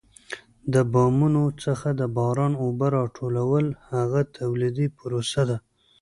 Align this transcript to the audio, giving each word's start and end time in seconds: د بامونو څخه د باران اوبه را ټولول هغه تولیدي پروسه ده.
د 0.73 0.75
بامونو 0.93 1.43
څخه 1.63 1.87
د 1.99 2.01
باران 2.17 2.53
اوبه 2.63 2.87
را 2.95 3.03
ټولول 3.17 3.65
هغه 3.93 4.21
تولیدي 4.37 4.87
پروسه 4.97 5.41
ده. 5.49 5.57